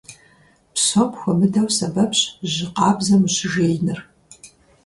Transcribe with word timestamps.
Псом 0.73 1.11
хуэмыдэу 1.17 1.67
сэбэпщ 1.77 2.21
жьы 2.51 2.65
къабзэм 2.75 3.21
ущыжеиныр. 3.27 3.99